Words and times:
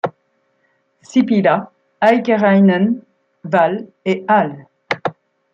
Sipilä, 1.09 1.53
Haikarainen, 2.03 3.07
Wahl 3.53 3.77
et 4.05 4.21
al. 4.27 4.49